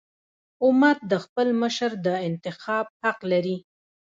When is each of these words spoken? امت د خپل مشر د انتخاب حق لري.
امت 0.65 0.97
د 1.11 1.13
خپل 1.23 1.47
مشر 1.61 1.91
د 2.05 2.07
انتخاب 2.29 2.85
حق 3.01 3.19
لري. 3.31 3.57